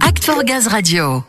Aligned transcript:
Act 0.00 0.24
for 0.24 0.42
Gaz 0.42 0.66
Radio. 0.66 1.22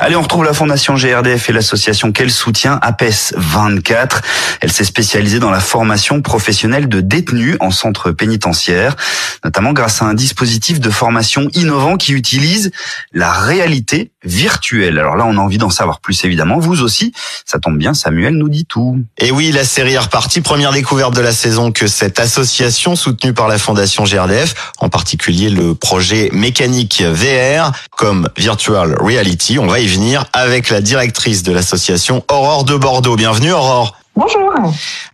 Allez, 0.00 0.16
on 0.16 0.22
retrouve 0.22 0.44
la 0.44 0.52
Fondation 0.52 0.96
GRDF 0.96 1.50
et 1.50 1.52
l'association 1.52 2.10
qu'elle 2.10 2.32
soutient, 2.32 2.80
APES 2.82 3.32
24. 3.36 4.22
Elle 4.60 4.72
s'est 4.72 4.84
spécialisée 4.84 5.38
dans 5.38 5.52
la 5.52 5.60
formation 5.60 6.20
professionnelle 6.20 6.88
de 6.88 7.00
détenus 7.00 7.56
en 7.60 7.70
centre 7.70 8.10
pénitentiaire, 8.10 8.96
notamment 9.44 9.72
grâce 9.72 10.02
à 10.02 10.06
un 10.06 10.14
dispositif 10.14 10.80
de 10.80 10.90
formation 10.90 11.48
innovant 11.54 11.96
qui 11.96 12.12
utilise 12.12 12.72
la 13.12 13.30
réalité 13.30 14.10
virtuelle. 14.24 14.98
Alors 14.98 15.16
là, 15.16 15.24
on 15.26 15.36
a 15.36 15.40
envie 15.40 15.58
d'en 15.58 15.70
savoir 15.70 16.00
plus, 16.00 16.24
évidemment. 16.24 16.58
Vous 16.58 16.82
aussi, 16.82 17.12
ça 17.44 17.58
tombe 17.58 17.78
bien, 17.78 17.94
Samuel 17.94 18.34
nous 18.34 18.48
dit 18.48 18.64
tout. 18.64 18.98
Et 19.18 19.30
oui, 19.30 19.52
la 19.52 19.64
série 19.64 19.94
est 19.94 19.98
repartie. 19.98 20.40
Première 20.40 20.72
découverte 20.72 21.14
de 21.14 21.20
la 21.20 21.32
saison 21.32 21.72
que 21.72 21.86
cette 21.86 22.20
association 22.20 22.96
soutenue 22.96 23.32
par 23.32 23.48
la 23.48 23.58
Fondation 23.58 24.04
GRDF, 24.04 24.72
en 24.78 24.88
particulier 24.88 25.50
le 25.50 25.74
projet 25.74 26.30
mécanique 26.32 27.02
VR 27.02 27.72
comme 27.96 28.28
Virtual 28.36 28.96
Reality. 29.00 29.58
On 29.58 29.66
va 29.66 29.80
y 29.80 29.86
venir 29.86 30.24
avec 30.32 30.70
la 30.70 30.80
directrice 30.80 31.42
de 31.42 31.52
l'association 31.52 32.24
Aurore 32.30 32.64
de 32.64 32.76
Bordeaux. 32.76 33.16
Bienvenue 33.16 33.52
Aurore. 33.52 33.96
Bonjour. 34.16 34.52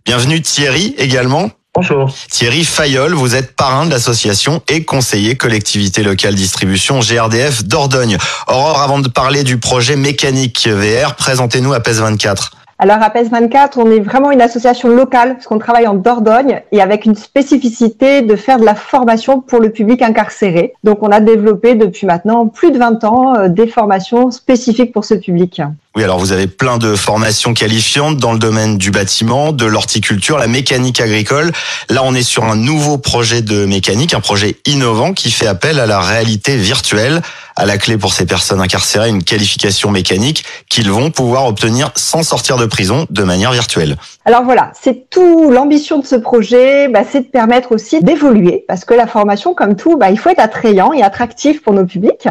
Bienvenue 0.05 0.41
Thierry 0.41 0.93
également. 0.97 1.49
Bonjour. 1.73 2.13
Thierry 2.29 2.65
Fayol, 2.65 3.13
vous 3.13 3.33
êtes 3.33 3.55
parrain 3.55 3.85
de 3.85 3.91
l'association 3.91 4.61
et 4.67 4.83
conseiller 4.83 5.37
collectivité 5.37 6.03
locale 6.03 6.35
distribution 6.35 6.99
GRDF 6.99 7.63
Dordogne. 7.63 8.17
Aurore, 8.49 8.81
avant 8.81 8.99
de 8.99 9.07
parler 9.07 9.45
du 9.45 9.57
projet 9.57 9.95
mécanique 9.95 10.67
VR, 10.67 11.15
présentez-nous 11.15 11.71
à 11.71 11.79
PES 11.79 12.01
24. 12.01 12.51
Alors 12.77 12.97
à 13.01 13.09
PES 13.09 13.29
24, 13.29 13.77
on 13.77 13.89
est 13.89 14.01
vraiment 14.01 14.31
une 14.31 14.41
association 14.41 14.89
locale 14.89 15.35
parce 15.35 15.45
qu'on 15.45 15.59
travaille 15.59 15.87
en 15.87 15.93
Dordogne 15.93 16.61
et 16.73 16.81
avec 16.81 17.05
une 17.05 17.15
spécificité 17.15 18.21
de 18.21 18.35
faire 18.35 18.59
de 18.59 18.65
la 18.65 18.75
formation 18.75 19.39
pour 19.39 19.61
le 19.61 19.69
public 19.69 20.01
incarcéré. 20.01 20.73
Donc 20.83 21.03
on 21.03 21.09
a 21.09 21.21
développé 21.21 21.75
depuis 21.75 22.05
maintenant 22.05 22.47
plus 22.47 22.71
de 22.71 22.79
20 22.79 23.03
ans 23.05 23.35
euh, 23.35 23.47
des 23.47 23.67
formations 23.67 24.29
spécifiques 24.31 24.91
pour 24.91 25.05
ce 25.05 25.13
public. 25.13 25.61
Oui, 25.93 26.05
alors 26.05 26.19
vous 26.19 26.31
avez 26.31 26.47
plein 26.47 26.77
de 26.77 26.95
formations 26.95 27.53
qualifiantes 27.53 28.15
dans 28.15 28.31
le 28.31 28.39
domaine 28.39 28.77
du 28.77 28.91
bâtiment, 28.91 29.51
de 29.51 29.65
l'horticulture, 29.65 30.37
la 30.37 30.47
mécanique 30.47 31.01
agricole. 31.01 31.51
Là, 31.89 32.01
on 32.05 32.15
est 32.15 32.23
sur 32.23 32.45
un 32.45 32.55
nouveau 32.55 32.97
projet 32.97 33.41
de 33.41 33.65
mécanique, 33.65 34.13
un 34.13 34.21
projet 34.21 34.55
innovant 34.65 35.11
qui 35.11 35.31
fait 35.31 35.47
appel 35.47 35.81
à 35.81 35.85
la 35.85 35.99
réalité 35.99 36.55
virtuelle. 36.55 37.21
À 37.57 37.65
la 37.65 37.77
clé 37.77 37.97
pour 37.97 38.13
ces 38.13 38.25
personnes 38.25 38.61
incarcérées, 38.61 39.09
une 39.09 39.23
qualification 39.23 39.91
mécanique 39.91 40.45
qu'ils 40.69 40.89
vont 40.89 41.11
pouvoir 41.11 41.45
obtenir 41.45 41.91
sans 41.97 42.23
sortir 42.23 42.55
de 42.55 42.65
prison 42.65 43.05
de 43.09 43.23
manière 43.23 43.51
virtuelle. 43.51 43.97
Alors 44.23 44.43
voilà, 44.43 44.71
c'est 44.81 45.09
tout 45.09 45.51
l'ambition 45.51 45.99
de 45.99 46.05
ce 46.05 46.15
projet, 46.15 46.87
bah, 46.87 47.01
c'est 47.11 47.19
de 47.19 47.27
permettre 47.27 47.73
aussi 47.73 47.99
d'évoluer 48.01 48.63
parce 48.65 48.85
que 48.85 48.93
la 48.93 49.07
formation, 49.07 49.53
comme 49.53 49.75
tout, 49.75 49.97
bah, 49.97 50.09
il 50.09 50.17
faut 50.17 50.29
être 50.29 50.39
attrayant 50.39 50.93
et 50.93 51.03
attractif 51.03 51.61
pour 51.61 51.73
nos 51.73 51.85
publics. 51.85 52.29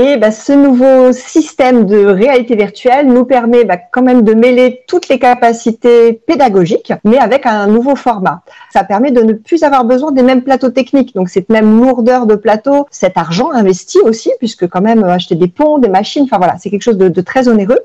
Et 0.00 0.16
bah, 0.16 0.30
ce 0.30 0.54
nouveau 0.54 1.12
système 1.12 1.84
de 1.84 2.06
réalité 2.06 2.56
virtuelle 2.56 3.06
nous 3.08 3.26
permet 3.26 3.64
bah, 3.64 3.76
quand 3.76 4.00
même 4.00 4.22
de 4.22 4.32
mêler 4.32 4.84
toutes 4.88 5.08
les 5.08 5.18
capacités 5.18 6.14
pédagogiques, 6.14 6.94
mais 7.04 7.18
avec 7.18 7.44
un 7.44 7.66
nouveau 7.66 7.94
format. 7.94 8.40
Ça 8.72 8.84
permet 8.84 9.10
de 9.10 9.20
ne 9.20 9.34
plus 9.34 9.62
avoir 9.64 9.84
besoin 9.84 10.10
des 10.10 10.22
mêmes 10.22 10.42
plateaux 10.42 10.70
techniques. 10.70 11.14
Donc 11.14 11.28
cette 11.28 11.50
même 11.50 11.78
lourdeur 11.78 12.24
de 12.24 12.36
plateau, 12.36 12.86
cet 12.90 13.18
argent 13.18 13.50
investi 13.52 13.98
aussi, 14.00 14.30
puisque 14.38 14.66
quand 14.66 14.80
même 14.80 15.04
acheter 15.04 15.34
des 15.34 15.48
ponts, 15.48 15.76
des 15.76 15.90
machines, 15.90 16.24
enfin 16.24 16.38
voilà, 16.38 16.56
c'est 16.58 16.70
quelque 16.70 16.82
chose 16.82 16.96
de 16.96 17.20
très 17.20 17.48
onéreux. 17.48 17.80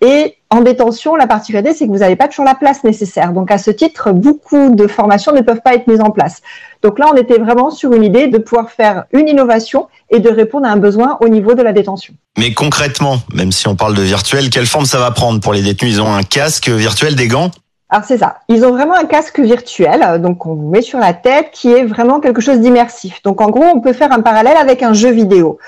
Et 0.00 0.36
en 0.50 0.60
détention, 0.60 1.16
la 1.16 1.26
particularité, 1.26 1.74
c'est 1.74 1.86
que 1.86 1.90
vous 1.90 1.98
n'avez 1.98 2.16
pas 2.16 2.28
toujours 2.28 2.44
la 2.44 2.54
place 2.54 2.84
nécessaire. 2.84 3.32
Donc, 3.32 3.50
à 3.50 3.58
ce 3.58 3.70
titre, 3.70 4.12
beaucoup 4.12 4.70
de 4.70 4.86
formations 4.86 5.32
ne 5.32 5.40
peuvent 5.40 5.60
pas 5.60 5.74
être 5.74 5.88
mises 5.88 6.00
en 6.00 6.10
place. 6.10 6.40
Donc 6.82 6.98
là, 6.98 7.06
on 7.12 7.16
était 7.16 7.38
vraiment 7.38 7.70
sur 7.70 7.92
une 7.92 8.04
idée 8.04 8.28
de 8.28 8.38
pouvoir 8.38 8.70
faire 8.70 9.04
une 9.12 9.28
innovation 9.28 9.88
et 10.10 10.20
de 10.20 10.30
répondre 10.30 10.66
à 10.66 10.70
un 10.70 10.76
besoin 10.76 11.18
au 11.20 11.28
niveau 11.28 11.54
de 11.54 11.62
la 11.62 11.72
détention. 11.72 12.14
Mais 12.38 12.54
concrètement, 12.54 13.16
même 13.34 13.50
si 13.50 13.66
on 13.66 13.74
parle 13.74 13.94
de 13.94 14.02
virtuel, 14.02 14.50
quelle 14.50 14.66
forme 14.66 14.86
ça 14.86 15.00
va 15.00 15.10
prendre 15.10 15.40
pour 15.40 15.52
les 15.52 15.62
détenus? 15.62 15.94
Ils 15.94 16.00
ont 16.00 16.14
un 16.14 16.22
casque 16.22 16.68
virtuel, 16.68 17.16
des 17.16 17.26
gants? 17.26 17.50
Alors 17.90 18.04
c'est 18.04 18.18
ça. 18.18 18.36
Ils 18.48 18.64
ont 18.64 18.70
vraiment 18.70 18.94
un 18.94 19.06
casque 19.06 19.40
virtuel, 19.40 20.20
donc 20.20 20.44
on 20.44 20.54
vous 20.54 20.68
met 20.68 20.82
sur 20.82 20.98
la 20.98 21.14
tête, 21.14 21.50
qui 21.52 21.72
est 21.72 21.84
vraiment 21.84 22.20
quelque 22.20 22.42
chose 22.42 22.60
d'immersif. 22.60 23.22
Donc 23.22 23.40
en 23.40 23.48
gros, 23.48 23.64
on 23.64 23.80
peut 23.80 23.94
faire 23.94 24.12
un 24.12 24.20
parallèle 24.20 24.58
avec 24.58 24.82
un 24.82 24.92
jeu 24.92 25.10
vidéo. 25.10 25.58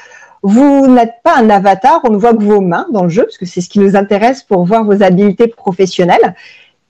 Vous 0.42 0.86
n'êtes 0.86 1.16
pas 1.22 1.36
un 1.36 1.50
avatar, 1.50 2.00
on 2.04 2.10
ne 2.10 2.16
voit 2.16 2.32
que 2.32 2.42
vos 2.42 2.60
mains 2.62 2.86
dans 2.92 3.02
le 3.02 3.10
jeu, 3.10 3.24
parce 3.24 3.36
que 3.36 3.44
c'est 3.44 3.60
ce 3.60 3.68
qui 3.68 3.78
nous 3.78 3.94
intéresse 3.94 4.42
pour 4.42 4.64
voir 4.64 4.84
vos 4.84 5.02
habiletés 5.02 5.48
professionnelles. 5.48 6.34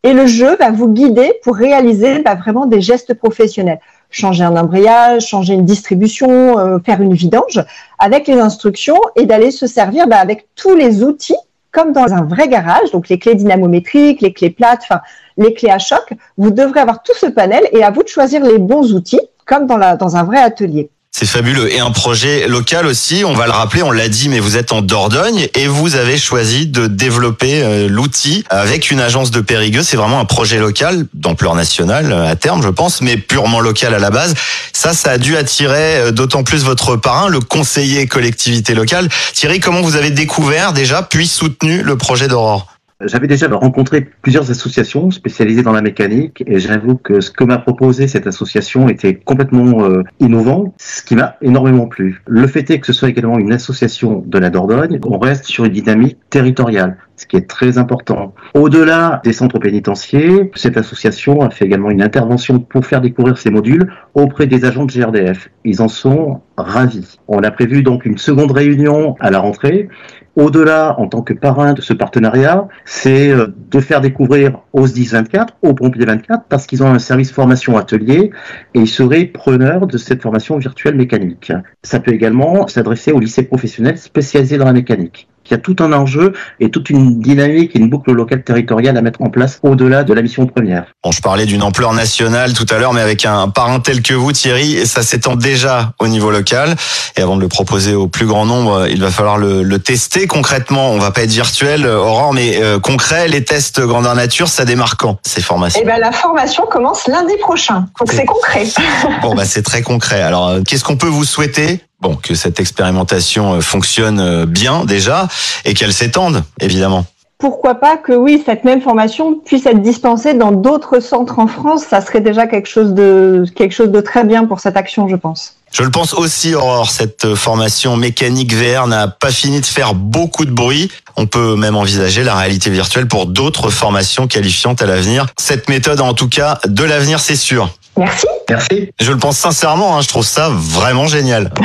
Et 0.03 0.13
le 0.13 0.27
jeu 0.27 0.57
va 0.57 0.71
vous 0.71 0.89
guider 0.89 1.35
pour 1.43 1.57
réaliser 1.57 2.21
bah, 2.21 2.35
vraiment 2.35 2.67
des 2.67 2.81
gestes 2.81 3.13
professionnels. 3.15 3.81
Changer 4.09 4.45
un 4.45 4.57
embrayage, 4.57 5.27
changer 5.27 5.55
une 5.55 5.65
distribution, 5.65 6.59
euh, 6.59 6.79
faire 6.79 7.03
une 7.03 7.13
vidange, 7.13 7.63
avec 7.99 8.29
les 8.29 8.39
instructions 8.39 8.99
et 9.17 9.27
d'aller 9.27 9.51
se 9.51 9.67
servir 9.67 10.07
bah, 10.07 10.19
avec 10.19 10.49
tous 10.55 10.75
les 10.75 11.03
outils, 11.03 11.37
comme 11.71 11.93
dans 11.93 12.13
un 12.15 12.23
vrai 12.23 12.49
garage, 12.49 12.91
donc 12.93 13.09
les 13.09 13.19
clés 13.19 13.35
dynamométriques, 13.35 14.23
les 14.23 14.33
clés 14.33 14.51
plates, 14.51 14.81
enfin 14.83 15.01
les 15.37 15.55
clés 15.55 15.71
à 15.71 15.79
choc. 15.79 16.13
Vous 16.39 16.51
devrez 16.51 16.81
avoir 16.81 17.03
tout 17.03 17.15
ce 17.15 17.27
panel 17.27 17.69
et 17.73 17.83
à 17.83 17.91
vous 17.91 18.03
de 18.03 18.09
choisir 18.09 18.43
les 18.43 18.59
bons 18.59 18.95
outils, 18.95 19.21
comme 19.45 19.67
dans, 19.67 19.77
la, 19.77 19.97
dans 19.97 20.17
un 20.17 20.25
vrai 20.25 20.39
atelier. 20.39 20.91
C'est 21.21 21.27
fabuleux. 21.27 21.71
Et 21.71 21.81
un 21.81 21.91
projet 21.91 22.49
local 22.49 22.87
aussi, 22.87 23.25
on 23.27 23.35
va 23.35 23.45
le 23.45 23.53
rappeler, 23.53 23.83
on 23.83 23.91
l'a 23.91 24.09
dit, 24.09 24.31
mais 24.31 24.41
vous 24.41 24.57
êtes 24.57 24.73
en 24.73 24.81
Dordogne 24.81 25.49
et 25.55 25.67
vous 25.67 25.97
avez 25.97 26.17
choisi 26.17 26.67
de 26.67 26.87
développer 26.87 27.63
euh, 27.63 27.89
l'outil 27.91 28.43
avec 28.49 28.91
une 28.91 29.01
agence 29.01 29.31
de 29.31 29.43
Périgueux. 29.43 29.83
C'est 29.83 29.99
vraiment 29.99 30.19
un 30.19 30.25
projet 30.25 30.57
local, 30.57 31.05
d'ampleur 31.13 31.55
nationale 31.55 32.11
à 32.11 32.37
terme, 32.37 32.63
je 32.63 32.71
pense, 32.71 33.03
mais 33.03 33.19
purement 33.19 33.61
local 33.61 33.93
à 33.93 33.99
la 33.99 34.09
base. 34.09 34.33
Ça, 34.73 34.95
ça 34.95 35.11
a 35.11 35.19
dû 35.19 35.37
attirer 35.37 35.99
euh, 35.99 36.11
d'autant 36.11 36.43
plus 36.43 36.65
votre 36.65 36.97
parrain, 36.97 37.29
le 37.29 37.41
conseiller 37.41 38.07
collectivité 38.07 38.73
locale. 38.75 39.07
Thierry, 39.35 39.61
comment 39.61 39.83
vous 39.83 39.97
avez 39.97 40.09
découvert 40.09 40.73
déjà, 40.73 41.03
puis 41.03 41.27
soutenu 41.27 41.83
le 41.83 41.99
projet 41.99 42.29
d'Aurore? 42.29 42.67
J'avais 43.03 43.27
déjà 43.27 43.49
rencontré 43.49 44.07
plusieurs 44.23 44.51
associations 44.51 45.11
spécialisées 45.11 45.63
dans 45.63 45.73
la 45.73 45.83
mécanique 45.83 46.43
et 46.47 46.59
j'avoue 46.59 46.97
que 46.97 47.21
ce 47.21 47.31
que 47.31 47.45
m'a 47.45 47.59
proposé 47.59 48.09
cette 48.09 48.27
association 48.27 48.89
était 48.89 49.15
complètement 49.15 49.85
euh, 49.85 50.03
innovant, 50.19 50.75
ce 50.79 51.03
qui 51.03 51.17
m'a 51.17 51.37
énormément 51.43 51.87
plu. 51.87 52.23
Le 52.27 52.47
fait 52.47 52.69
est 52.71 52.79
que 52.81 52.87
ce 52.87 52.93
soit 52.93 53.09
également 53.09 53.39
une 53.39 53.53
association 53.53 54.23
de 54.27 54.39
la 54.39 54.51
Dordogne, 54.51 54.99
on 55.05 55.19
reste 55.19 55.45
sur 55.45 55.65
une 55.65 55.73
dynamique 55.73 56.19
territoriale 56.31 56.97
ce 57.21 57.27
qui 57.27 57.37
est 57.37 57.47
très 57.47 57.77
important. 57.77 58.35
Au-delà 58.55 59.21
des 59.25 59.35
centres 59.35 59.59
pénitentiaires, 59.59 60.47
cette 60.55 60.79
association 60.79 61.43
a 61.43 61.51
fait 61.51 61.67
également 61.67 61.91
une 61.91 62.03
intervention 62.03 62.61
pour 62.61 62.87
faire 62.87 63.03
découvrir 63.03 63.37
ces 63.37 63.51
modules 63.51 63.93
auprès 64.15 64.47
des 64.47 64.65
agents 64.65 64.87
de 64.87 64.93
GRDF. 64.93 65.51
Ils 65.65 65.83
en 65.83 65.89
sont 65.89 66.41
ravis. 66.57 67.19
On 67.29 67.43
a 67.43 67.51
prévu 67.51 67.83
donc 67.83 68.07
une 68.07 68.17
seconde 68.17 68.53
réunion 68.53 69.17
à 69.21 69.31
la 69.31 69.39
rentrée 69.39 69.89
au-delà, 70.37 70.99
en 70.99 71.09
tant 71.09 71.23
que 71.23 71.35
parrain 71.35 71.73
de 71.73 71.83
ce 71.83 71.93
partenariat, 71.93 72.69
c'est 72.85 73.31
euh, 73.31 73.49
de 73.71 73.81
faire 73.81 74.01
découvrir 74.01 74.61
aux 74.73 74.87
10 74.87 75.13
24, 75.13 75.55
aux 75.63 75.75
pompiers 75.75 76.07
24, 76.07 76.45
parce 76.49 76.67
qu'ils 76.67 76.83
ont 76.83 76.91
un 76.91 76.99
service 76.99 77.33
formation 77.33 77.77
atelier 77.77 78.31
et 78.75 78.79
ils 78.79 78.89
seraient 78.89 79.25
preneurs 79.25 79.87
de 79.87 79.99
cette 79.99 80.23
formation 80.23 80.57
virtuelle 80.57 80.95
mécanique. 80.95 81.53
Ça 81.83 81.99
peut 81.99 82.13
également 82.13 82.69
s'adresser 82.69 83.13
aux 83.13 83.21
lycées 83.21 83.43
professionnels 83.43 83.99
spécialisés 83.99 84.57
dans 84.57 84.67
la 84.67 84.73
mécanique. 84.73 85.29
Il 85.51 85.55
y 85.55 85.57
a 85.57 85.59
tout 85.59 85.77
un 85.81 85.93
enjeu 85.93 86.33
et 86.61 86.71
toute 86.71 86.91
une 86.91 87.21
dynamique 87.21 87.75
et 87.75 87.79
une 87.79 87.91
boucle 87.91 88.13
locale 88.13 88.43
territoriale 88.45 88.97
à 88.97 89.03
mettre 89.03 89.23
en 89.23 89.31
place 89.31 89.59
au-delà 89.63 90.05
de 90.05 90.15
la 90.15 90.23
mission 90.23 90.47
première. 90.47 90.85
Bon, 91.03 91.11
je 91.11 91.21
parlais 91.21 91.47
d'une 91.47 91.63
ampleur 91.63 91.93
nationale 91.93 92.53
tout 92.53 92.67
à 92.71 92.79
l'heure, 92.79 92.93
mais 92.93 93.01
avec 93.01 93.25
un 93.27 93.49
parrain 93.49 93.81
tel 93.81 94.03
que 94.03 94.15
vous, 94.15 94.33
Thierry, 94.33 94.87
ça 94.87 95.03
s'étend 95.03 95.37
déjà 95.37 95.93
au 95.99 96.09
niveau 96.09 96.31
local. 96.31 96.75
Et 97.17 97.23
avant 97.23 97.37
de 97.37 97.41
le 97.41 97.49
proposer 97.49 97.95
au 97.95 98.07
plus 98.07 98.27
grand 98.27 98.47
nombre, 98.47 98.87
il 98.89 99.01
va 99.01 99.11
falloir 99.11 99.39
le, 99.39 99.63
le 99.63 99.79
tester 99.79 100.27
concrètement. 100.27 100.91
On 100.93 100.99
va 100.99 101.11
pas 101.11 101.23
être 101.23 101.31
virtuel, 101.31 101.87
Aurore, 101.87 102.33
mais 102.33 102.63
euh, 102.63 102.79
concret, 102.79 103.29
les 103.29 103.45
tests 103.45 103.81
grandeur 103.81 104.15
nature, 104.15 104.49
ça 104.49 104.65
démarre 104.65 104.97
quand 104.97 105.19
ces 105.27 105.43
formations? 105.43 105.81
Eh 105.83 105.87
ben, 105.87 105.99
la 105.99 106.13
formation 106.13 106.65
commence 106.67 107.07
lundi 107.07 107.37
prochain, 107.41 107.87
donc 107.99 108.13
c'est 108.13 108.25
concret. 108.25 108.65
bon, 109.23 109.35
bah 109.35 109.45
c'est 109.45 109.63
très 109.63 109.83
concret. 109.83 110.23
Alors, 110.23 110.49
euh, 110.49 110.61
qu'est-ce 110.67 110.85
qu'on 110.85 110.97
peut 110.97 111.07
vous 111.07 111.25
souhaiter 111.25 111.81
bon, 112.01 112.17
que 112.17 112.35
cette 112.35 112.61
expérimentation 112.61 113.55
euh, 113.55 113.61
fonctionne 113.61 114.21
euh, 114.21 114.47
bien 114.47 114.85
déjà 114.85 115.29
et 115.65 115.75
qu'elle 115.75 115.93
s'étende, 115.93 116.43
évidemment. 116.61 117.05
Pourquoi 117.39 117.77
pas 117.77 117.97
que 117.97 118.13
oui, 118.13 118.43
cette 118.45 118.65
même 118.65 118.83
formation 118.83 119.35
puisse 119.35 119.65
être 119.65 119.81
dispensée 119.81 120.35
dans 120.35 120.53
d'autres 120.53 121.01
centres 121.01 121.39
en 121.39 121.47
France, 121.47 121.85
ça 121.89 122.03
serait 122.03 122.21
déjà 122.21 122.47
quelque 122.47 122.69
chose 122.69 122.93
de 122.93 123.45
quelque 123.57 123.73
chose 123.73 123.91
de 123.91 124.03
très 124.03 124.25
bien 124.25 124.45
pour 124.45 124.61
cette 124.61 124.77
action, 124.77 125.09
je 125.09 125.17
pense. 125.17 125.57
Je 125.73 125.83
le 125.83 125.91
pense 125.91 126.13
aussi, 126.13 126.55
Aurore, 126.55 126.91
cette 126.91 127.35
formation 127.35 127.97
mécanique 127.97 128.53
VR 128.53 128.89
n'a 128.89 129.09
pas 129.09 129.31
fini 129.31 129.61
de 129.61 129.67
faire 129.67 129.95
beaucoup 129.95 130.45
de 130.45 130.51
bruit. 130.51 130.91
On 131.17 131.27
peut 131.27 131.55
même 131.55 131.77
envisager 131.77 132.25
la 132.25 132.35
réalité 132.35 132.71
virtuelle 132.71 133.07
pour 133.07 133.27
d'autres 133.27 133.71
formations 133.71 134.27
qualifiantes 134.27 134.83
à 134.83 134.87
l'avenir. 134.87 135.27
Cette 135.39 135.69
méthode, 135.71 136.01
en 136.01 136.13
tout 136.13 136.29
cas, 136.29 136.59
de 136.67 136.85
l'avenir, 136.85 137.21
c'est 137.21 137.37
sûr. 137.37 137.71
Merci. 137.97 138.27
Merci. 138.49 138.91
Je 139.01 139.13
le 139.13 139.19
pense 139.19 139.39
sincèrement, 139.39 139.97
hein, 139.97 140.01
je 140.01 140.09
trouve 140.09 140.25
ça 140.25 140.49
vraiment 140.51 141.07
génial. 141.07 141.53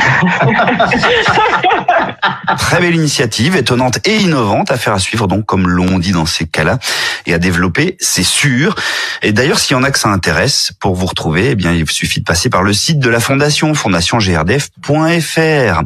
Très 2.58 2.80
belle 2.80 2.96
initiative, 2.96 3.56
étonnante 3.56 4.00
et 4.06 4.18
innovante, 4.18 4.72
à 4.72 4.78
faire 4.78 4.94
à 4.94 5.00
suivre 5.00 5.28
donc 5.28 5.46
comme 5.46 5.68
l'on 5.68 6.00
dit 6.00 6.12
dans 6.12 6.26
ces 6.26 6.46
cas-là, 6.46 6.80
et 7.26 7.34
à 7.34 7.38
développer, 7.38 7.98
c'est 8.00 8.24
sûr. 8.24 8.76
Et 9.22 9.32
d'ailleurs, 9.32 9.60
s'il 9.60 9.78
y 9.78 9.80
en 9.80 9.84
a 9.84 9.92
que 9.92 10.00
ça 10.00 10.10
intéresse, 10.10 10.72
pour 10.80 10.96
vous 10.96 11.06
retrouver, 11.06 11.52
eh 11.52 11.56
bien, 11.56 11.72
il 11.72 11.90
suffit 11.90 12.20
de 12.20 12.26
passer 12.26 12.50
par 12.50 12.64
le 12.64 12.74
site 12.74 13.00
de 13.00 13.10
la 13.10 13.20
fondation, 13.20 13.74
fondationgrdf.fr. 13.74 15.82